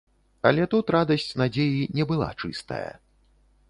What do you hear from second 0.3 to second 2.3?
Але тут радасць надзеі не была